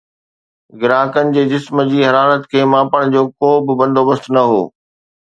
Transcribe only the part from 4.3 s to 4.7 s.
نه هو